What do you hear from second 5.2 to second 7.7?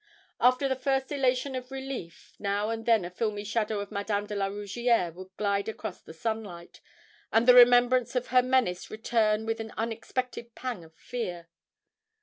glide across the sunlight, and the